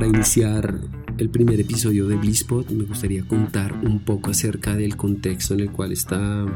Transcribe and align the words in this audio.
Para 0.00 0.16
iniciar 0.16 0.80
el 1.18 1.28
primer 1.28 1.60
episodio 1.60 2.08
de 2.08 2.16
Blisspot 2.16 2.70
me 2.70 2.84
gustaría 2.84 3.22
contar 3.28 3.84
un 3.84 4.02
poco 4.02 4.30
acerca 4.30 4.74
del 4.74 4.96
contexto 4.96 5.52
en 5.52 5.60
el 5.60 5.72
cual 5.72 5.92
está 5.92 6.46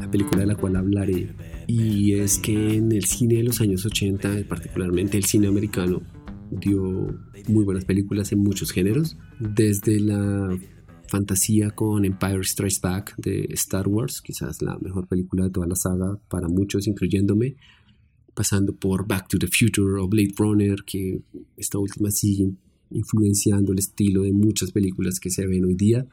la 0.00 0.08
película 0.12 0.42
de 0.42 0.46
la 0.46 0.54
cual 0.54 0.76
hablaré. 0.76 1.34
Y 1.66 2.12
es 2.12 2.38
que 2.38 2.76
en 2.76 2.92
el 2.92 3.06
cine 3.06 3.38
de 3.38 3.42
los 3.42 3.60
años 3.60 3.84
80, 3.84 4.44
particularmente 4.48 5.16
el 5.16 5.24
cine 5.24 5.48
americano, 5.48 6.02
dio 6.52 6.80
muy 7.48 7.64
buenas 7.64 7.84
películas 7.84 8.30
en 8.30 8.38
muchos 8.38 8.70
géneros, 8.70 9.16
desde 9.40 9.98
la 9.98 10.56
fantasía 11.08 11.72
con 11.72 12.04
Empire 12.04 12.44
Strikes 12.44 12.78
Back 12.80 13.16
de 13.16 13.48
Star 13.54 13.88
Wars, 13.88 14.22
quizás 14.22 14.62
la 14.62 14.78
mejor 14.78 15.08
película 15.08 15.42
de 15.42 15.50
toda 15.50 15.66
la 15.66 15.74
saga 15.74 16.16
para 16.28 16.46
muchos, 16.46 16.86
incluyéndome, 16.86 17.56
pasando 18.34 18.72
por 18.72 19.08
Back 19.08 19.26
to 19.26 19.38
the 19.40 19.48
Future 19.48 20.00
o 20.00 20.06
Blade 20.06 20.34
Runner, 20.38 20.76
que 20.86 21.22
esta 21.56 21.78
última 21.78 22.12
sigue 22.12 22.52
influenciando 22.90 23.72
el 23.72 23.78
estilo 23.78 24.22
de 24.22 24.32
muchas 24.32 24.72
películas 24.72 25.20
que 25.20 25.30
se 25.30 25.46
ven 25.46 25.64
hoy 25.64 25.74
día. 25.74 26.06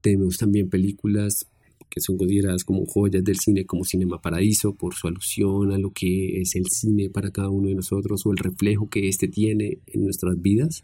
Tenemos 0.00 0.36
también 0.38 0.68
películas 0.68 1.46
que 1.88 2.00
son 2.00 2.16
consideradas 2.16 2.64
como 2.64 2.86
joyas 2.86 3.22
del 3.22 3.38
cine, 3.38 3.66
como 3.66 3.84
Cinema 3.84 4.20
Paradiso, 4.20 4.74
por 4.74 4.94
su 4.94 5.06
alusión 5.06 5.70
a 5.72 5.78
lo 5.78 5.92
que 5.92 6.40
es 6.40 6.56
el 6.56 6.66
cine 6.66 7.08
para 7.08 7.30
cada 7.30 7.50
uno 7.50 7.68
de 7.68 7.76
nosotros 7.76 8.26
o 8.26 8.32
el 8.32 8.38
reflejo 8.38 8.88
que 8.88 9.08
éste 9.08 9.28
tiene 9.28 9.78
en 9.86 10.04
nuestras 10.04 10.40
vidas. 10.42 10.82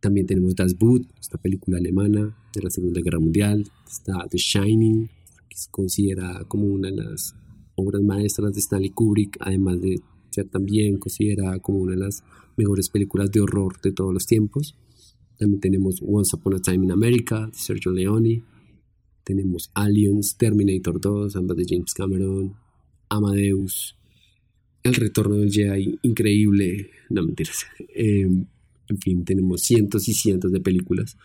También 0.00 0.26
tenemos 0.26 0.54
Das 0.54 0.78
Boot, 0.78 1.06
esta 1.20 1.38
película 1.38 1.78
alemana 1.78 2.36
de 2.54 2.62
la 2.62 2.70
Segunda 2.70 3.00
Guerra 3.00 3.18
Mundial. 3.18 3.68
Está 3.90 4.26
The 4.28 4.38
Shining, 4.38 5.08
que 5.48 5.56
se 5.56 5.70
considera 5.70 6.44
como 6.46 6.66
una 6.66 6.90
de 6.90 6.96
las 6.96 7.34
obras 7.74 8.02
maestras 8.02 8.52
de 8.52 8.60
Stanley 8.60 8.90
Kubrick, 8.90 9.36
además 9.40 9.80
de 9.80 10.00
también 10.50 10.98
considerada 10.98 11.58
como 11.60 11.78
una 11.78 11.92
de 11.92 11.98
las 11.98 12.24
mejores 12.56 12.88
películas 12.88 13.30
de 13.30 13.40
horror 13.40 13.80
de 13.80 13.92
todos 13.92 14.12
los 14.12 14.26
tiempos. 14.26 14.76
También 15.38 15.60
tenemos 15.60 16.00
Once 16.02 16.34
Upon 16.36 16.54
a 16.54 16.60
Time 16.60 16.84
in 16.84 16.92
America 16.92 17.46
de 17.46 17.58
Sergio 17.58 17.92
Leone. 17.92 18.42
Tenemos 19.24 19.70
Aliens, 19.74 20.36
Terminator 20.36 21.00
2, 21.00 21.36
ambas 21.36 21.56
de 21.56 21.64
James 21.68 21.94
Cameron, 21.94 22.54
Amadeus, 23.08 23.96
El 24.82 24.94
Retorno 24.94 25.36
del 25.36 25.52
Jedi, 25.52 25.98
increíble, 26.02 26.90
no 27.10 27.22
mentiras. 27.22 27.66
Eh, 27.94 28.26
en 28.88 28.98
fin, 28.98 29.24
tenemos 29.24 29.62
cientos 29.62 30.08
y 30.08 30.12
cientos 30.12 30.50
de 30.52 30.60
películas, 30.60 31.16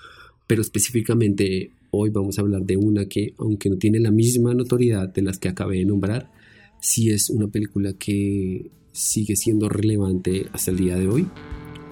pero 0.48 0.62
específicamente 0.62 1.72
hoy 1.92 2.10
vamos 2.10 2.38
a 2.38 2.42
hablar 2.42 2.64
de 2.64 2.78
una 2.78 3.08
que, 3.08 3.34
aunque 3.38 3.70
no 3.70 3.78
tiene 3.78 4.00
la 4.00 4.12
misma 4.12 4.54
notoriedad 4.54 5.14
de 5.14 5.22
las 5.22 5.40
que 5.40 5.50
acabé 5.50 5.78
de 5.78 5.86
nombrar, 5.86 6.32
sí 6.80 7.10
es 7.10 7.30
una 7.30 7.48
película 7.48 7.94
que 7.94 8.72
sigue 8.98 9.36
siendo 9.36 9.70
relevante 9.70 10.48
hasta 10.54 10.72
el 10.72 10.78
día 10.78 10.96
de 10.96 11.08
hoy. 11.08 11.28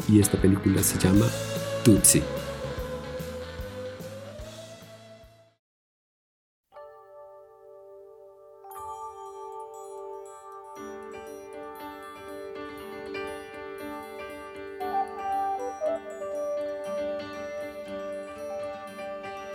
Y 0.09 0.19
esta 0.19 0.41
película 0.41 0.81
se 0.83 0.99
llama 0.99 1.27
Tutsi. 1.83 2.21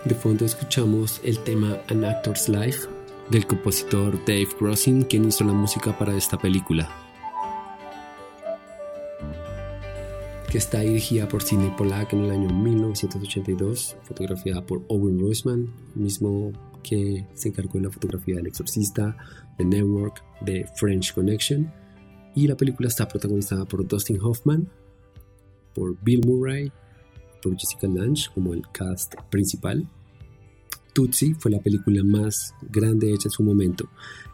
De 0.05 0.15
fondo 0.15 0.45
escuchamos 0.45 1.21
el 1.23 1.37
tema 1.39 1.77
An 1.89 2.03
Actor's 2.03 2.49
Life 2.49 2.87
del 3.29 3.45
compositor 3.45 4.17
Dave 4.25 4.49
Grossin, 4.59 5.03
quien 5.03 5.25
hizo 5.25 5.43
la 5.43 5.53
música 5.53 5.97
para 5.97 6.15
esta 6.15 6.37
película. 6.37 7.10
Está 10.61 10.81
dirigida 10.81 11.27
por 11.27 11.41
Sidney 11.41 11.71
Pollack 11.75 12.13
en 12.13 12.19
el 12.19 12.29
año 12.29 12.47
1982, 12.47 13.97
fotografiada 14.03 14.63
por 14.63 14.83
Owen 14.89 15.19
Roseman, 15.19 15.73
mismo 15.95 16.51
que 16.83 17.25
se 17.33 17.49
encargó 17.49 17.79
de 17.79 17.85
la 17.85 17.89
fotografía 17.89 18.35
del 18.35 18.45
Exorcista, 18.45 19.17
The 19.57 19.65
Network, 19.65 20.23
de 20.41 20.69
French 20.75 21.15
Connection. 21.15 21.73
Y 22.35 22.47
la 22.47 22.55
película 22.55 22.89
está 22.89 23.07
protagonizada 23.07 23.65
por 23.65 23.87
Dustin 23.87 24.19
Hoffman, 24.21 24.69
por 25.73 25.99
Bill 26.03 26.21
Murray, 26.27 26.71
por 27.41 27.57
Jessica 27.57 27.87
Lange 27.87 28.29
como 28.31 28.53
el 28.53 28.61
cast 28.71 29.15
principal. 29.31 29.89
Tutsi 30.93 31.33
fue 31.33 31.51
la 31.51 31.59
película 31.59 32.03
más 32.03 32.53
grande 32.69 33.11
hecha 33.11 33.27
en 33.27 33.31
su 33.31 33.43
momento, 33.43 33.89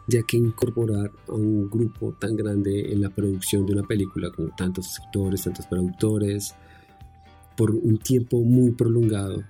ya 0.08 0.22
que 0.22 0.36
incorporar 0.36 1.10
a 1.28 1.32
un 1.32 1.70
grupo 1.70 2.14
tan 2.18 2.36
grande 2.36 2.92
en 2.92 3.00
la 3.02 3.10
producción 3.10 3.66
de 3.66 3.74
una 3.74 3.86
película, 3.86 4.30
como 4.30 4.48
tantos 4.56 4.98
actores, 5.00 5.42
tantos 5.42 5.66
productores, 5.66 6.54
por 7.56 7.70
un 7.72 7.98
tiempo 7.98 8.40
muy 8.42 8.72
prolongado, 8.72 9.42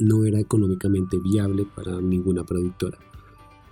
no 0.00 0.24
era 0.24 0.40
económicamente 0.40 1.18
viable 1.18 1.66
para 1.74 2.00
ninguna 2.00 2.44
productora. 2.44 2.98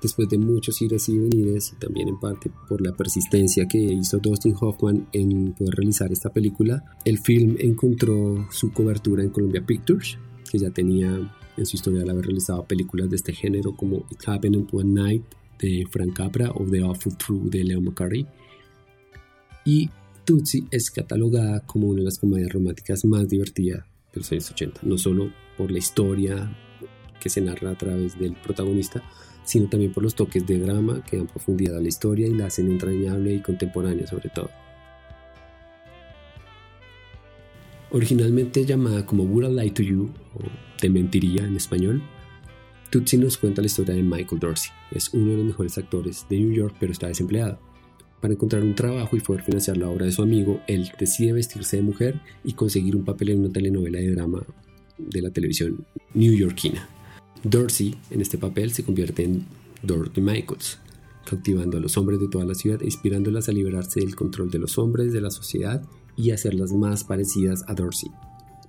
Después 0.01 0.29
de 0.29 0.39
muchos 0.39 0.81
ires 0.81 1.09
y 1.09 1.19
venires, 1.19 1.73
y 1.73 1.77
también 1.81 2.09
en 2.09 2.21
parte 2.21 2.51
por 2.69 2.81
la 2.81 2.93
persistencia 2.93 3.67
que 3.67 3.79
hizo 3.79 4.19
Dustin 4.19 4.55
Hoffman 4.61 5.09
en 5.13 5.55
poder 5.55 5.75
realizar 5.75 6.13
esta 6.13 6.31
película, 6.31 6.85
el 7.05 7.19
film 7.19 7.57
encontró 7.59 8.47
su 8.51 8.73
cobertura 8.73 9.25
en 9.25 9.31
Columbia 9.31 9.65
Pictures, 9.67 10.19
que 10.51 10.59
ya 10.59 10.71
tenía 10.71 11.35
en 11.59 11.67
su 11.67 11.77
historia 11.77 12.03
al 12.03 12.11
haber 12.11 12.27
realizado 12.27 12.65
películas 12.65 13.11
de 13.11 13.17
este 13.17 13.33
género 13.33 13.75
como 13.75 14.07
It 14.11 14.27
Happened 14.27 14.69
One 14.73 14.93
Night 14.93 15.23
de 15.59 15.87
Frank 15.91 16.15
Capra 16.15 16.51
o 16.53 16.65
The 16.65 16.81
Awful 16.81 17.17
Truth 17.17 17.51
de 17.51 17.65
Leo 17.65 17.81
McCarthy. 17.81 18.27
Y 19.65 19.91
Tutsi 20.25 20.67
es 20.71 20.91
catalogada 20.91 21.61
como 21.61 21.89
una 21.89 21.99
de 21.99 22.05
las 22.05 22.19
comedias 22.19 22.53
románticas 22.53 23.05
más 23.05 23.29
divertidas 23.29 23.85
de 24.13 24.21
los 24.21 24.33
años 24.33 24.51
80, 24.51 24.81
no 24.85 24.97
solo 24.97 25.33
por 25.57 25.71
la 25.71 25.79
historia 25.79 26.57
que 27.21 27.29
se 27.29 27.41
narra 27.41 27.71
a 27.71 27.79
través 27.79 28.19
del 28.19 28.35
protagonista, 28.35 29.03
sino 29.45 29.69
también 29.69 29.93
por 29.93 30.03
los 30.03 30.15
toques 30.15 30.47
de 30.47 30.59
drama 30.59 31.03
que 31.05 31.17
dan 31.17 31.27
profundidad 31.27 31.79
a 31.79 31.81
la 31.81 31.89
historia 31.89 32.27
y 32.27 32.35
la 32.35 32.47
hacen 32.47 32.71
entrañable 32.71 33.35
y 33.35 33.43
contemporánea 33.43 34.07
sobre 34.07 34.29
todo. 34.29 34.51
Originalmente 37.91 38.67
llamada 38.67 39.07
como 39.07 39.25
Would 39.25 39.51
I 39.51 39.55
Lie 39.55 39.71
to 39.71 39.83
You 39.83 40.11
o 40.35 40.41
Te 40.79 40.91
Mentiría 40.91 41.47
en 41.47 41.57
español, 41.57 42.03
Tutsi 42.91 43.17
nos 43.17 43.39
cuenta 43.39 43.63
la 43.63 43.67
historia 43.67 43.95
de 43.95 44.03
Michael 44.03 44.41
Dorsey. 44.41 44.71
Es 44.91 45.13
uno 45.15 45.31
de 45.31 45.37
los 45.39 45.47
mejores 45.47 45.79
actores 45.79 46.27
de 46.29 46.39
New 46.39 46.53
York, 46.53 46.77
pero 46.79 46.93
está 46.93 47.09
desempleado. 47.09 47.59
Para 48.21 48.35
encontrar 48.35 48.63
un 48.63 48.75
trabajo 48.75 49.17
y 49.17 49.21
poder 49.21 49.43
financiar 49.43 49.79
la 49.79 49.89
obra 49.89 50.05
de 50.05 50.13
su 50.13 50.23
amigo, 50.23 50.61
él 50.67 50.91
decide 50.99 51.33
vestirse 51.33 51.77
de 51.77 51.83
mujer 51.83 52.21
y 52.45 52.53
conseguir 52.53 52.95
un 52.95 53.05
papel 53.05 53.31
en 53.31 53.41
una 53.41 53.53
telenovela 53.53 53.99
de 54.01 54.11
drama 54.11 54.43
de 54.99 55.23
la 55.23 55.31
televisión 55.31 55.87
newyorkina. 56.13 56.89
Dorsey, 57.43 57.95
en 58.11 58.21
este 58.21 58.37
papel, 58.37 58.73
se 58.73 58.85
convierte 58.85 59.25
en 59.25 59.47
Dorothy 59.83 60.21
Michaels, 60.21 60.79
cautivando 61.25 61.79
a 61.79 61.81
los 61.81 61.97
hombres 61.97 62.21
de 62.21 62.29
toda 62.29 62.45
la 62.45 62.55
ciudad 62.55 62.83
e 62.83 62.87
inspirándolas 62.87 63.49
a 63.49 63.53
liberarse 63.53 64.01
del 64.01 64.15
control 64.15 64.51
de 64.51 64.59
los 64.59 64.77
hombres, 64.77 65.13
de 65.13 65.21
la 65.23 65.31
sociedad 65.31 65.83
y 66.19 66.33
hacerlas 66.33 66.73
más 66.73 67.05
parecidas 67.05 67.65
a 67.69 67.75
Dorsey. 67.75 68.11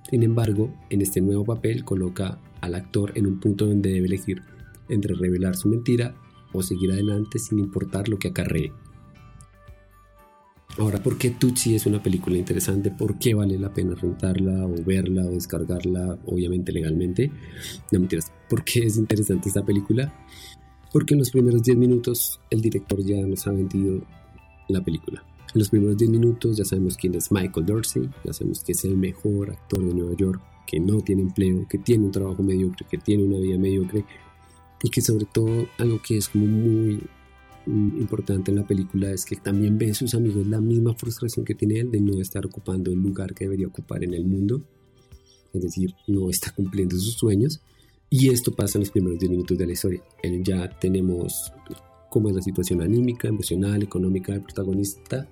Sin 0.08 0.22
embargo, 0.22 0.72
en 0.88 1.02
este 1.02 1.20
nuevo 1.20 1.44
papel 1.44 1.84
coloca 1.84 2.38
al 2.60 2.74
actor 2.74 3.12
en 3.16 3.26
un 3.26 3.40
punto 3.40 3.66
donde 3.66 3.90
debe 3.90 4.06
elegir 4.06 4.42
entre 4.88 5.14
revelar 5.14 5.56
su 5.56 5.68
mentira 5.68 6.14
o 6.52 6.62
seguir 6.62 6.92
adelante 6.92 7.38
sin 7.38 7.58
importar 7.58 8.08
lo 8.08 8.18
que 8.18 8.28
acarree. 8.28 8.72
Ahora, 10.78 11.02
¿por 11.02 11.18
qué 11.18 11.30
Tutsi 11.30 11.74
es 11.74 11.86
una 11.86 12.02
película 12.02 12.38
interesante? 12.38 12.90
¿Por 12.90 13.18
qué 13.18 13.34
vale 13.34 13.58
la 13.58 13.74
pena 13.74 13.94
rentarla 13.94 14.66
o 14.66 14.74
verla 14.84 15.26
o 15.26 15.30
descargarla, 15.30 16.18
obviamente 16.26 16.72
legalmente? 16.72 17.30
No 17.90 17.98
mentiras. 17.98 18.32
¿Por 18.48 18.64
qué 18.64 18.86
es 18.86 18.96
interesante 18.96 19.48
esta 19.48 19.64
película? 19.64 20.14
Porque 20.92 21.14
en 21.14 21.20
los 21.20 21.30
primeros 21.30 21.62
10 21.62 21.76
minutos 21.76 22.40
el 22.50 22.60
director 22.60 23.04
ya 23.04 23.20
nos 23.26 23.46
ha 23.46 23.52
vendido 23.52 24.00
la 24.68 24.82
película. 24.82 25.24
En 25.52 25.58
los 25.58 25.70
primeros 25.70 25.96
10 25.96 26.10
minutos 26.10 26.56
ya 26.56 26.64
sabemos 26.64 26.96
quién 26.96 27.14
es 27.16 27.32
Michael 27.32 27.66
Dorsey, 27.66 28.08
ya 28.24 28.32
sabemos 28.32 28.62
que 28.62 28.72
es 28.72 28.84
el 28.84 28.96
mejor 28.96 29.50
actor 29.50 29.84
de 29.84 29.92
Nueva 29.94 30.14
York, 30.16 30.40
que 30.64 30.78
no 30.78 31.00
tiene 31.00 31.22
empleo, 31.22 31.66
que 31.68 31.78
tiene 31.78 32.04
un 32.04 32.12
trabajo 32.12 32.42
mediocre, 32.42 32.86
que 32.88 32.98
tiene 32.98 33.24
una 33.24 33.40
vida 33.40 33.58
mediocre 33.58 34.04
y 34.82 34.90
que 34.90 35.00
sobre 35.00 35.24
todo 35.24 35.66
algo 35.78 36.00
que 36.00 36.18
es 36.18 36.28
como 36.28 36.46
muy 36.46 37.02
mm, 37.66 37.98
importante 37.98 38.52
en 38.52 38.58
la 38.58 38.66
película 38.66 39.10
es 39.10 39.24
que 39.24 39.34
también 39.36 39.76
ve 39.76 39.90
a 39.90 39.94
sus 39.94 40.14
amigos 40.14 40.46
la 40.46 40.60
misma 40.60 40.94
frustración 40.94 41.44
que 41.44 41.56
tiene 41.56 41.80
él 41.80 41.90
de 41.90 42.00
no 42.00 42.20
estar 42.20 42.46
ocupando 42.46 42.92
el 42.92 43.00
lugar 43.00 43.34
que 43.34 43.44
debería 43.44 43.66
ocupar 43.66 44.04
en 44.04 44.14
el 44.14 44.24
mundo, 44.24 44.62
es 45.52 45.62
decir, 45.62 45.94
no 46.06 46.30
está 46.30 46.52
cumpliendo 46.54 46.94
sus 46.96 47.14
sueños. 47.14 47.60
Y 48.08 48.30
esto 48.30 48.52
pasa 48.52 48.78
en 48.78 48.82
los 48.82 48.90
primeros 48.90 49.20
10 49.20 49.30
minutos 49.30 49.56
de 49.56 49.66
la 49.66 49.72
historia. 49.72 50.02
Ya 50.42 50.68
tenemos 50.80 51.52
cómo 52.10 52.28
es 52.28 52.34
la 52.34 52.42
situación 52.42 52.82
anímica, 52.82 53.28
emocional, 53.28 53.82
económica 53.82 54.32
del 54.32 54.42
protagonista 54.42 55.26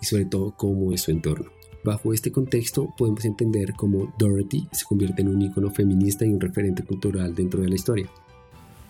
y 0.00 0.06
sobre 0.06 0.26
todo 0.26 0.54
cómo 0.56 0.92
es 0.92 1.00
su 1.00 1.10
entorno. 1.10 1.50
Bajo 1.84 2.12
este 2.12 2.30
contexto 2.30 2.94
podemos 2.96 3.24
entender 3.24 3.72
cómo 3.74 4.12
Dorothy 4.18 4.68
se 4.72 4.84
convierte 4.84 5.22
en 5.22 5.28
un 5.28 5.42
icono 5.42 5.70
feminista 5.70 6.24
y 6.24 6.28
un 6.28 6.40
referente 6.40 6.84
cultural 6.84 7.34
dentro 7.34 7.62
de 7.62 7.68
la 7.68 7.74
historia. 7.74 8.10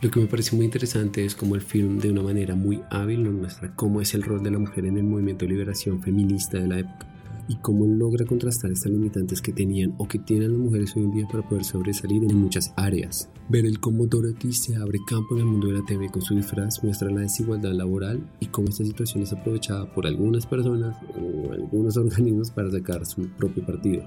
Lo 0.01 0.11
que 0.11 0.21
me 0.21 0.27
parece 0.27 0.55
muy 0.55 0.65
interesante 0.65 1.25
es 1.25 1.35
cómo 1.35 1.55
el 1.55 1.61
film 1.61 1.99
de 1.99 2.11
una 2.11 2.23
manera 2.23 2.55
muy 2.55 2.83
hábil 2.91 3.25
nos 3.25 3.35
muestra 3.35 3.75
cómo 3.75 4.01
es 4.01 4.15
el 4.15 4.23
rol 4.23 4.43
de 4.43 4.51
la 4.51 4.59
mujer 4.59 4.87
en 4.87 4.97
el 4.97 5.05
movimiento 5.05 5.45
de 5.45 5.53
liberación 5.53 6.01
feminista 6.01 6.59
de 6.59 6.69
la 6.69 6.79
época. 6.79 7.18
Y 7.49 7.57
cómo 7.57 7.87
logra 7.87 8.27
contrastar 8.27 8.71
estas 8.71 8.93
limitantes 8.93 9.41
que 9.41 9.53
tenían 9.53 9.95
o 9.99 10.07
que 10.07 10.19
tienen 10.19 10.53
las 10.53 10.61
mujeres 10.61 10.95
hoy 10.95 11.05
en 11.05 11.13
día 11.13 11.27
para 11.27 11.49
poder 11.49 11.65
sobresalir 11.65 12.23
en 12.25 12.37
muchas 12.37 12.73
áreas. 12.77 13.31
Ver 13.49 13.65
el 13.65 13.81
cómo 13.81 14.07
Dorothy 14.07 14.53
se 14.53 14.77
abre 14.77 14.99
campo 15.09 15.35
en 15.35 15.41
el 15.41 15.47
mundo 15.47 15.69
de 15.69 15.75
la 15.75 15.85
TV 15.85 16.11
con 16.11 16.23
su 16.23 16.35
disfraz 16.35 16.85
muestra 16.85 17.11
la 17.11 17.23
desigualdad 17.23 17.73
laboral 17.73 18.21
y 18.41 18.47
cómo 18.47 18.69
esta 18.69 18.85
situación 18.85 19.23
es 19.23 19.33
aprovechada 19.33 19.93
por 19.93 20.07
algunas 20.07 20.47
personas 20.47 20.97
o 21.17 21.53
algunos 21.53 21.97
organismos 21.97 22.51
para 22.51 22.71
sacar 22.71 23.07
su 23.07 23.29
propio 23.31 23.65
partido. 23.65 24.05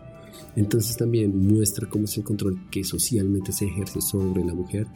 Entonces 0.56 0.96
también 0.96 1.36
muestra 1.36 1.90
cómo 1.90 2.06
es 2.06 2.18
el 2.18 2.24
control 2.24 2.70
que 2.70 2.84
socialmente 2.84 3.52
se 3.52 3.66
ejerce 3.66 4.02
sobre 4.02 4.46
la 4.46 4.54
mujer 4.54 4.88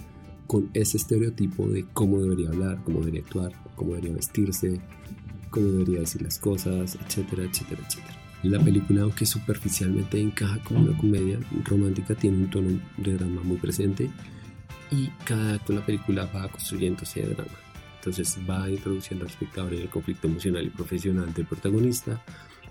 con 0.47 0.69
ese 0.73 0.97
estereotipo 0.97 1.67
de 1.67 1.85
cómo 1.93 2.21
debería 2.21 2.49
hablar, 2.49 2.83
cómo 2.83 2.99
debería 2.99 3.21
actuar, 3.21 3.51
cómo 3.75 3.95
debería 3.95 4.15
vestirse, 4.15 4.79
cómo 5.49 5.67
debería 5.67 6.01
decir 6.01 6.21
las 6.21 6.37
cosas, 6.37 6.97
etcétera, 7.03 7.43
etcétera, 7.43 7.81
etcétera. 7.87 8.24
La 8.45 8.59
película, 8.59 9.01
aunque 9.01 9.25
superficialmente 9.25 10.21
encaja 10.21 10.59
como 10.63 10.81
una 10.81 10.95
comedia 10.95 11.39
romántica, 11.63 12.13
tiene 12.13 12.37
un 12.37 12.49
tono 12.51 12.79
de 12.95 13.17
drama 13.17 13.41
muy 13.41 13.57
presente 13.57 14.11
y 14.91 15.07
cada 15.25 15.55
acto 15.55 15.73
de 15.73 15.79
la 15.79 15.85
película 15.85 16.25
va 16.27 16.47
construyendo 16.49 17.01
ese 17.01 17.23
drama. 17.23 17.57
Entonces 17.95 18.37
va 18.47 18.69
introduciendo 18.69 19.25
al 19.25 19.31
espectador 19.31 19.73
en 19.73 19.81
el 19.81 19.89
conflicto 19.89 20.27
emocional 20.27 20.63
y 20.63 20.69
profesional 20.69 21.33
del 21.33 21.47
protagonista 21.47 22.23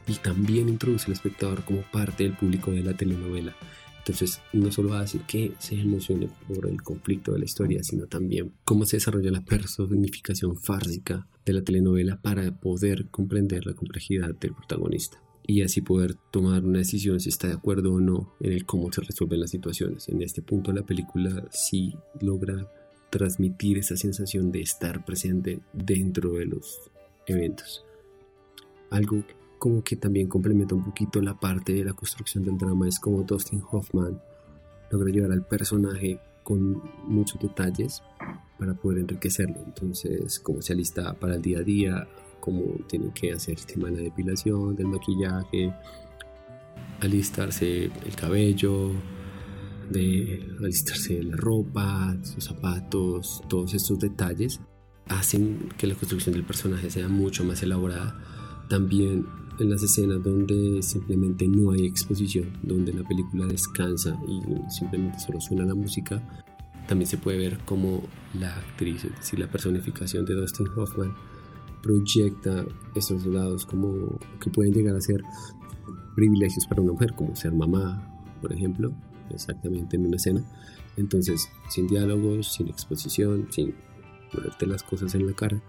y 0.06 0.14
también 0.14 0.68
introduce 0.68 1.06
al 1.06 1.14
espectador 1.14 1.64
como 1.64 1.82
parte 1.90 2.22
del 2.22 2.34
público 2.34 2.70
de 2.70 2.84
la 2.84 2.94
telenovela. 2.94 3.56
Entonces 3.98 4.40
no 4.52 4.70
solo 4.70 4.94
hace 4.94 5.22
que 5.26 5.54
se 5.58 5.74
emocione 5.74 6.28
por 6.46 6.68
el 6.68 6.82
conflicto 6.82 7.32
de 7.32 7.40
la 7.40 7.46
historia, 7.46 7.82
sino 7.82 8.06
también 8.06 8.52
cómo 8.64 8.86
se 8.86 8.98
desarrolla 8.98 9.32
la 9.32 9.44
personificación 9.44 10.56
fársica 10.56 11.26
de 11.44 11.52
la 11.52 11.62
telenovela 11.62 12.22
para 12.22 12.48
poder 12.60 13.08
comprender 13.10 13.66
la 13.66 13.74
complejidad 13.74 14.36
del 14.36 14.52
protagonista 14.52 15.23
y 15.46 15.62
así 15.62 15.82
poder 15.82 16.16
tomar 16.30 16.64
una 16.64 16.78
decisión 16.78 17.20
si 17.20 17.28
está 17.28 17.48
de 17.48 17.54
acuerdo 17.54 17.92
o 17.92 18.00
no 18.00 18.34
en 18.40 18.52
el 18.52 18.64
cómo 18.64 18.90
se 18.92 19.02
resuelven 19.02 19.40
las 19.40 19.50
situaciones. 19.50 20.08
En 20.08 20.22
este 20.22 20.42
punto 20.42 20.72
la 20.72 20.82
película 20.82 21.44
sí 21.50 21.94
logra 22.20 22.70
transmitir 23.10 23.78
esa 23.78 23.96
sensación 23.96 24.50
de 24.50 24.62
estar 24.62 25.04
presente 25.04 25.60
dentro 25.72 26.32
de 26.32 26.46
los 26.46 26.80
eventos. 27.26 27.84
Algo 28.90 29.22
como 29.58 29.84
que 29.84 29.96
también 29.96 30.28
complementa 30.28 30.74
un 30.74 30.84
poquito 30.84 31.20
la 31.20 31.38
parte 31.38 31.72
de 31.72 31.84
la 31.84 31.92
construcción 31.92 32.44
del 32.44 32.58
drama 32.58 32.88
es 32.88 32.98
como 32.98 33.22
Dustin 33.22 33.62
Hoffman 33.70 34.20
logra 34.90 35.10
llevar 35.10 35.32
al 35.32 35.46
personaje 35.46 36.18
con 36.42 36.82
muchos 37.06 37.40
detalles 37.40 38.02
para 38.58 38.74
poder 38.74 39.00
enriquecerlo. 39.00 39.56
Entonces, 39.64 40.38
como 40.38 40.62
se 40.62 40.72
alista 40.72 41.14
para 41.14 41.36
el 41.36 41.42
día 41.42 41.58
a 41.58 41.62
día, 41.62 42.08
como 42.44 42.62
tiene 42.86 43.10
que 43.14 43.32
hacer 43.32 43.58
el 43.58 43.64
tema 43.64 43.88
de 43.88 43.96
la 43.96 44.02
depilación, 44.02 44.76
del 44.76 44.88
maquillaje, 44.88 45.72
alistarse 47.00 47.84
el 47.84 48.16
cabello, 48.16 48.90
de 49.90 50.46
alistarse 50.62 51.22
la 51.22 51.36
ropa, 51.36 52.14
sus 52.22 52.44
zapatos, 52.44 53.42
todos 53.48 53.72
estos 53.72 53.98
detalles 53.98 54.60
hacen 55.08 55.70
que 55.78 55.86
la 55.86 55.94
construcción 55.94 56.34
del 56.34 56.44
personaje 56.44 56.90
sea 56.90 57.08
mucho 57.08 57.44
más 57.44 57.62
elaborada. 57.62 58.14
También 58.68 59.24
en 59.58 59.70
las 59.70 59.82
escenas 59.82 60.22
donde 60.22 60.82
simplemente 60.82 61.48
no 61.48 61.70
hay 61.70 61.86
exposición, 61.86 62.58
donde 62.62 62.92
la 62.92 63.08
película 63.08 63.46
descansa 63.46 64.18
y 64.28 64.70
simplemente 64.70 65.18
solo 65.18 65.40
suena 65.40 65.64
la 65.64 65.74
música, 65.74 66.22
también 66.86 67.08
se 67.08 67.16
puede 67.16 67.38
ver 67.38 67.58
como 67.64 68.02
la 68.38 68.54
actriz, 68.54 69.02
es 69.04 69.16
decir, 69.16 69.38
la 69.38 69.50
personificación 69.50 70.26
de 70.26 70.34
Dustin 70.34 70.66
Hoffman, 70.76 71.14
proyecta 71.84 72.64
estos 72.94 73.26
lados 73.26 73.66
como 73.66 74.18
que 74.40 74.48
pueden 74.48 74.72
llegar 74.72 74.96
a 74.96 75.00
ser 75.02 75.22
privilegios 76.16 76.66
para 76.66 76.80
una 76.80 76.92
mujer, 76.92 77.14
como 77.14 77.36
ser 77.36 77.52
mamá, 77.52 78.10
por 78.40 78.52
ejemplo, 78.54 78.94
exactamente 79.30 79.96
en 79.96 80.06
una 80.06 80.16
escena. 80.16 80.42
Entonces, 80.96 81.50
sin 81.68 81.86
diálogos, 81.86 82.54
sin 82.54 82.68
exposición, 82.68 83.48
sin 83.50 83.74
ponerte 84.32 84.66
las 84.66 84.82
cosas 84.82 85.14
en 85.14 85.26
la 85.26 85.34
cara, 85.34 85.62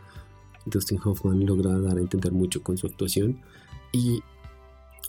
Dustin 0.65 0.99
Hoffman 1.03 1.45
logra 1.45 1.77
dar 1.79 1.97
a 1.97 2.01
entender 2.01 2.31
mucho 2.31 2.63
con 2.63 2.77
su 2.77 2.87
actuación 2.87 3.41
y 3.91 4.21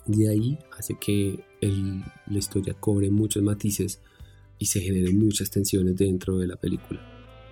de 0.05 0.29
ahí 0.29 0.59
hace 0.77 0.97
que 0.99 1.45
la 1.61 2.37
historia 2.37 2.73
cobre 2.73 3.09
muchos 3.09 3.43
matices 3.43 4.01
y 4.59 4.65
se 4.65 4.81
generen 4.81 5.17
muchas 5.17 5.49
tensiones 5.49 5.95
dentro 5.95 6.37
de 6.37 6.47
la 6.47 6.57
película, 6.57 6.99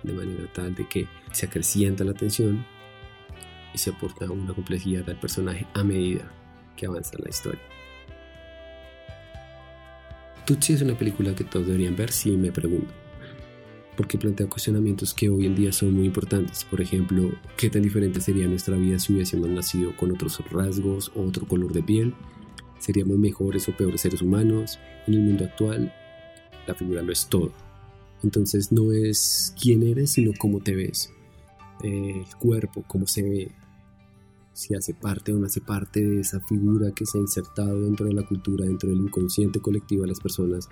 de 0.02 0.12
manera 0.12 0.52
tal 0.52 0.74
de 0.74 0.86
que 0.86 1.08
se 1.32 1.46
acrecienta 1.46 2.04
la 2.04 2.14
tensión 2.14 2.75
y 3.76 3.78
se 3.78 3.90
aporta 3.90 4.24
una 4.30 4.54
complejidad 4.54 5.08
al 5.10 5.20
personaje 5.20 5.66
a 5.74 5.84
medida 5.84 6.32
que 6.76 6.86
avanza 6.86 7.12
la 7.22 7.28
historia. 7.28 7.60
Tutsi 10.46 10.72
es 10.72 10.80
una 10.80 10.96
película 10.96 11.34
que 11.34 11.44
todos 11.44 11.66
deberían 11.66 11.94
ver 11.94 12.10
si 12.10 12.30
me 12.38 12.50
pregunto, 12.52 12.90
porque 13.94 14.16
plantea 14.16 14.48
cuestionamientos 14.48 15.12
que 15.12 15.28
hoy 15.28 15.44
en 15.44 15.54
día 15.54 15.72
son 15.72 15.92
muy 15.92 16.06
importantes. 16.06 16.64
Por 16.64 16.80
ejemplo, 16.80 17.32
¿qué 17.58 17.68
tan 17.68 17.82
diferente 17.82 18.22
sería 18.22 18.48
nuestra 18.48 18.76
vida 18.76 18.98
si 18.98 19.12
hubiésemos 19.12 19.50
nacido 19.50 19.94
con 19.94 20.10
otros 20.10 20.40
rasgos 20.50 21.12
o 21.14 21.22
otro 21.22 21.46
color 21.46 21.74
de 21.74 21.82
piel? 21.82 22.14
¿Seríamos 22.78 23.18
mejores 23.18 23.68
o 23.68 23.76
peores 23.76 24.00
seres 24.00 24.22
humanos? 24.22 24.78
En 25.06 25.14
el 25.14 25.20
mundo 25.20 25.44
actual, 25.44 25.92
la 26.66 26.74
figura 26.74 27.02
lo 27.02 27.12
es 27.12 27.28
todo. 27.28 27.52
Entonces 28.22 28.72
no 28.72 28.90
es 28.92 29.54
quién 29.60 29.82
eres, 29.82 30.12
sino 30.12 30.32
cómo 30.38 30.60
te 30.60 30.74
ves. 30.74 31.12
El 31.82 32.24
cuerpo, 32.38 32.82
cómo 32.86 33.06
se 33.06 33.22
ve, 33.22 33.52
si 34.56 34.74
hace 34.74 34.94
parte 34.94 35.34
o 35.34 35.38
no 35.38 35.44
hace 35.44 35.60
parte 35.60 36.02
de 36.02 36.20
esa 36.20 36.40
figura 36.40 36.90
que 36.92 37.04
se 37.04 37.18
ha 37.18 37.20
insertado 37.20 37.78
dentro 37.82 38.06
de 38.06 38.14
la 38.14 38.26
cultura, 38.26 38.64
dentro 38.64 38.88
del 38.88 39.00
inconsciente 39.00 39.60
colectivo 39.60 40.02
de 40.02 40.08
las 40.08 40.20
personas, 40.20 40.70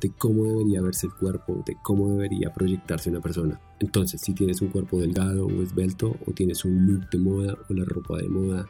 de 0.00 0.10
cómo 0.10 0.46
debería 0.46 0.82
verse 0.82 1.06
el 1.06 1.14
cuerpo, 1.14 1.62
de 1.64 1.76
cómo 1.80 2.10
debería 2.10 2.52
proyectarse 2.52 3.08
una 3.08 3.20
persona. 3.20 3.60
Entonces, 3.78 4.20
si 4.20 4.34
tienes 4.34 4.60
un 4.62 4.70
cuerpo 4.70 4.98
delgado 4.98 5.46
o 5.46 5.62
esbelto, 5.62 6.16
o 6.26 6.32
tienes 6.32 6.64
un 6.64 6.84
look 6.84 7.08
de 7.08 7.18
moda, 7.18 7.56
o 7.68 7.72
la 7.72 7.84
ropa 7.84 8.18
de 8.18 8.28
moda, 8.28 8.68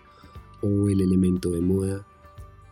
o 0.61 0.91
el 0.91 1.01
elemento 1.01 1.51
de 1.51 1.63
moda, 1.63 2.07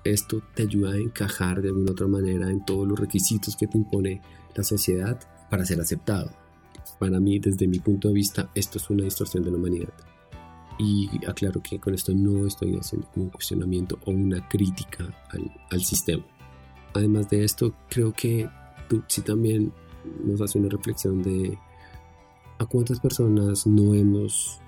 esto 0.05 0.43
te 0.55 0.65
ayuda 0.65 0.93
a 0.93 0.99
encajar 0.99 1.63
de 1.63 1.69
alguna 1.69 1.93
otra 1.93 2.07
manera 2.07 2.51
en 2.51 2.67
todos 2.67 2.87
los 2.87 3.01
requisitos 3.01 3.57
que 3.57 3.67
te 3.67 3.79
impone 3.79 4.21
la 4.55 4.63
sociedad 4.63 5.19
para 5.49 5.65
ser 5.65 5.81
aceptado. 5.81 6.33
Para 6.99 7.19
mí, 7.19 7.39
desde 7.39 7.67
mi 7.67 7.79
punto 7.79 8.09
de 8.09 8.15
vista, 8.15 8.51
esto 8.55 8.77
es 8.77 8.91
una 8.91 9.05
distorsión 9.05 9.43
de 9.43 9.53
la 9.53 9.57
humanidad. 9.57 9.95
Y 10.79 11.11
aclaro 11.27 11.61
que 11.63 11.79
con 11.79 11.95
esto 11.95 12.13
no 12.15 12.47
estoy 12.47 12.77
haciendo 12.77 13.09
un 13.17 13.31
cuestionamiento 13.31 13.99
o 14.05 14.13
una 14.13 14.47
crítica 14.49 15.13
al, 15.71 15.81
sistema. 15.81 16.25
Además 16.95 17.29
de 17.31 17.45
esto, 17.45 17.75
creo 17.89 18.13
que 18.13 18.49
Tutsi 18.89 19.23
también 19.23 19.73
nos 20.25 20.41
hace 20.41 20.59
una 20.59 20.69
reflexión 20.69 21.23
de 21.23 21.59
a 22.59 22.67
cuántas 22.67 23.01
personas 23.01 23.67
no 23.67 23.95
hemos 23.95 24.61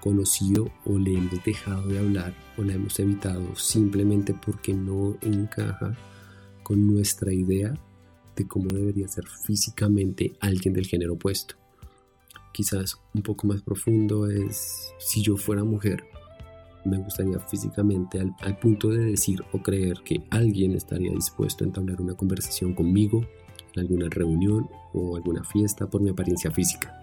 conocido 0.00 0.70
o 0.84 0.98
le 0.98 1.16
hemos 1.16 1.42
dejado 1.44 1.88
de 1.88 1.98
hablar 1.98 2.34
o 2.56 2.62
la 2.62 2.74
hemos 2.74 2.98
evitado 3.00 3.56
simplemente 3.56 4.34
porque 4.34 4.72
no 4.72 5.16
encaja 5.22 5.96
con 6.62 6.86
nuestra 6.86 7.32
idea 7.32 7.74
de 8.36 8.46
cómo 8.46 8.68
debería 8.68 9.08
ser 9.08 9.26
físicamente 9.26 10.36
alguien 10.40 10.74
del 10.74 10.86
género 10.86 11.14
opuesto 11.14 11.56
quizás 12.56 12.98
un 13.12 13.20
poco 13.20 13.46
más 13.46 13.60
profundo 13.60 14.30
es 14.30 14.94
si 14.98 15.20
yo 15.22 15.36
fuera 15.36 15.62
mujer, 15.62 16.04
me 16.86 16.96
gustaría 16.96 17.38
físicamente 17.38 18.18
al, 18.18 18.58
punto 18.58 18.88
de 18.88 19.04
decir 19.04 19.44
o 19.52 19.58
creer 19.58 19.98
que 20.02 20.24
alguien 20.30 20.72
estaría 20.72 21.12
dispuesto 21.12 21.64
a 21.64 21.66
entablar 21.66 22.00
una 22.00 22.14
conversación 22.14 22.72
conmigo 22.72 23.26
en 23.74 23.80
alguna 23.80 24.08
reunión 24.08 24.70
o 24.94 25.16
alguna 25.16 25.44
fiesta 25.44 25.86
por 25.90 26.00
mi 26.00 26.08
apariencia 26.08 26.50
física. 26.50 26.98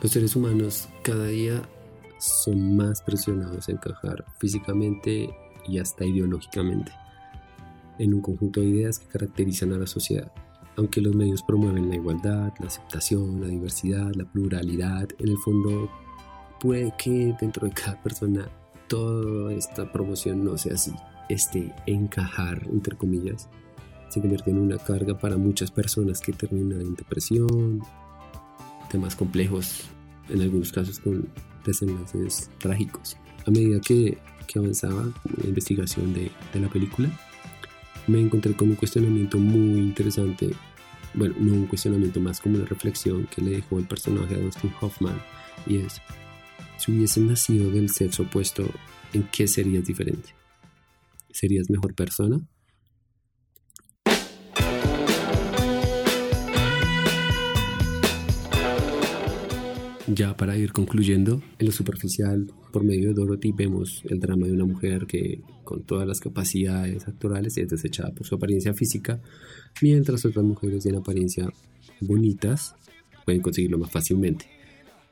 Los 0.00 0.12
seres 0.12 0.34
humanos 0.34 0.88
cada 1.02 1.26
día 1.26 1.60
son 2.18 2.76
más 2.76 3.02
presionados 3.02 3.68
a 3.68 3.72
encajar 3.72 4.24
físicamente 4.38 5.28
y 5.66 5.78
hasta 5.78 6.06
ideológicamente 6.06 6.92
en 7.98 8.14
un 8.14 8.22
conjunto 8.22 8.60
de 8.60 8.68
ideas 8.68 9.00
que 9.00 9.08
caracterizan 9.08 9.74
a 9.74 9.78
la 9.78 9.86
sociedad. 9.86 10.32
Aunque 10.78 11.00
los 11.00 11.12
medios 11.12 11.42
promueven 11.42 11.88
la 11.88 11.96
igualdad, 11.96 12.52
la 12.60 12.68
aceptación, 12.68 13.40
la 13.40 13.48
diversidad, 13.48 14.12
la 14.14 14.24
pluralidad, 14.24 15.08
en 15.18 15.28
el 15.28 15.36
fondo 15.38 15.90
puede 16.60 16.94
que 16.96 17.34
dentro 17.40 17.66
de 17.66 17.74
cada 17.74 18.00
persona 18.00 18.48
toda 18.86 19.52
esta 19.52 19.90
promoción 19.90 20.44
no 20.44 20.56
sea 20.56 20.74
así. 20.74 20.92
Este 21.28 21.74
encajar, 21.86 22.62
entre 22.72 22.96
comillas, 22.96 23.48
se 24.08 24.20
convierte 24.20 24.52
en 24.52 24.58
una 24.58 24.78
carga 24.78 25.18
para 25.18 25.36
muchas 25.36 25.72
personas 25.72 26.20
que 26.20 26.32
terminan 26.32 26.80
en 26.80 26.94
depresión, 26.94 27.82
temas 28.88 29.16
complejos, 29.16 29.82
en 30.28 30.42
algunos 30.42 30.70
casos 30.70 31.00
con 31.00 31.28
desenlaces 31.66 32.50
trágicos. 32.58 33.16
A 33.48 33.50
medida 33.50 33.80
que, 33.80 34.16
que 34.46 34.58
avanzaba 34.60 35.12
la 35.38 35.44
investigación 35.44 36.14
de, 36.14 36.30
de 36.54 36.60
la 36.60 36.68
película, 36.68 37.10
me 38.08 38.20
encontré 38.20 38.54
con 38.54 38.70
un 38.70 38.76
cuestionamiento 38.76 39.38
muy 39.38 39.80
interesante 39.80 40.50
bueno, 41.14 41.34
no 41.38 41.52
un 41.54 41.66
cuestionamiento 41.66 42.20
más 42.20 42.40
como 42.40 42.56
una 42.56 42.66
reflexión 42.66 43.26
que 43.26 43.42
le 43.42 43.52
dejó 43.52 43.78
el 43.78 43.86
personaje 43.86 44.34
a 44.34 44.38
Dustin 44.38 44.72
Hoffman 44.80 45.20
y 45.66 45.78
es 45.78 46.00
Si 46.78 46.92
hubiesen 46.92 47.28
nacido 47.28 47.70
del 47.70 47.90
sexo 47.90 48.24
opuesto, 48.24 48.68
¿en 49.12 49.24
qué 49.24 49.48
serías 49.48 49.84
diferente? 49.84 50.34
¿Serías 51.30 51.70
mejor 51.70 51.94
persona? 51.94 52.40
Ya 60.10 60.34
para 60.34 60.56
ir 60.56 60.72
concluyendo, 60.72 61.42
en 61.58 61.66
lo 61.66 61.72
superficial, 61.72 62.50
por 62.72 62.82
medio 62.82 63.08
de 63.08 63.14
Dorothy 63.14 63.52
vemos 63.52 64.02
el 64.08 64.18
drama 64.18 64.46
de 64.46 64.54
una 64.54 64.64
mujer 64.64 65.06
que, 65.06 65.42
con 65.64 65.82
todas 65.82 66.08
las 66.08 66.20
capacidades 66.20 67.06
actorales, 67.06 67.58
es 67.58 67.68
desechada 67.68 68.10
por 68.12 68.26
su 68.26 68.34
apariencia 68.34 68.72
física, 68.72 69.20
mientras 69.82 70.24
otras 70.24 70.46
mujeres 70.46 70.86
en 70.86 70.96
apariencia 70.96 71.52
bonitas 72.00 72.74
pueden 73.26 73.42
conseguirlo 73.42 73.76
más 73.76 73.90
fácilmente. 73.90 74.46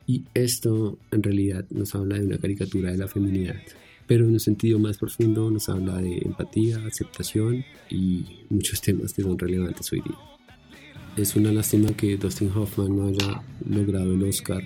Y 0.07 0.23
esto 0.33 0.97
en 1.11 1.21
realidad 1.21 1.63
nos 1.69 1.93
habla 1.93 2.17
de 2.17 2.25
una 2.25 2.39
caricatura 2.39 2.91
de 2.91 2.97
la 2.97 3.07
feminidad, 3.07 3.57
pero 4.07 4.25
en 4.25 4.31
un 4.31 4.39
sentido 4.39 4.79
más 4.79 4.97
profundo 4.97 5.51
nos 5.51 5.69
habla 5.69 6.01
de 6.01 6.17
empatía, 6.25 6.83
aceptación 6.87 7.63
y 7.91 8.25
muchos 8.49 8.81
temas 8.81 9.13
que 9.13 9.21
son 9.21 9.37
relevantes 9.37 9.91
hoy 9.93 10.01
día. 10.01 10.17
Es 11.17 11.35
una 11.35 11.51
lástima 11.51 11.89
que 11.91 12.17
Dustin 12.17 12.51
Hoffman 12.55 12.95
no 12.95 13.07
haya 13.07 13.43
logrado 13.67 14.13
el 14.13 14.23
Oscar 14.23 14.63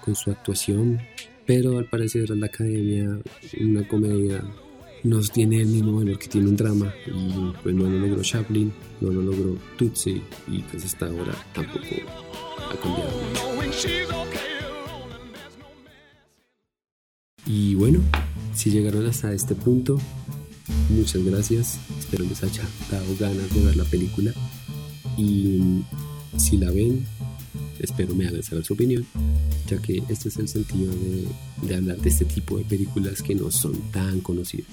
con 0.00 0.14
su 0.14 0.30
actuación, 0.30 1.00
pero 1.46 1.78
al 1.78 1.86
parecer 1.86 2.30
la 2.30 2.46
academia, 2.46 3.18
una 3.60 3.86
comedia, 3.86 4.42
nos 5.02 5.30
tiene 5.30 5.60
el 5.60 5.68
mismo 5.68 5.96
valor 5.96 6.18
que 6.18 6.28
tiene 6.28 6.48
un 6.48 6.56
drama. 6.56 6.92
Y 7.06 7.52
pues 7.62 7.74
no 7.74 7.84
lo 7.88 7.98
logró 7.98 8.22
Chaplin, 8.22 8.72
no 9.00 9.10
lo 9.10 9.22
logró 9.22 9.56
Tutsi 9.76 10.22
y 10.48 10.62
pues 10.62 10.84
hasta 10.84 11.06
ahora 11.06 11.34
tampoco 11.52 11.86
ha 12.70 12.76
cambiado. 12.76 13.10
Y 17.46 17.74
bueno, 17.74 18.00
si 18.54 18.70
llegaron 18.70 19.06
hasta 19.06 19.32
este 19.32 19.54
punto, 19.54 19.98
muchas 20.90 21.24
gracias, 21.24 21.80
espero 21.98 22.24
les 22.24 22.42
haya 22.44 22.62
dado 22.90 23.16
ganas 23.18 23.52
de 23.54 23.64
ver 23.64 23.76
la 23.76 23.84
película. 23.84 24.32
Y 25.16 25.82
si 26.36 26.58
la 26.58 26.70
ven, 26.70 27.04
espero 27.80 28.14
me 28.14 28.26
hagan 28.26 28.42
saber 28.42 28.64
su 28.64 28.74
opinión 28.74 29.06
ya 29.68 29.78
que 29.78 30.02
este 30.08 30.28
es 30.28 30.36
el 30.36 30.48
sentido 30.48 30.92
de, 30.92 31.26
de 31.66 31.74
hablar 31.76 31.98
de 31.98 32.08
este 32.08 32.24
tipo 32.24 32.58
de 32.58 32.64
películas 32.64 33.22
que 33.22 33.34
no 33.34 33.50
son 33.50 33.74
tan 33.92 34.20
conocidas. 34.20 34.66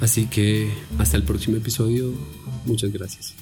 Así 0.00 0.26
que 0.26 0.70
hasta 0.98 1.16
el 1.16 1.24
próximo 1.24 1.56
episodio, 1.56 2.12
muchas 2.66 2.92
gracias. 2.92 3.34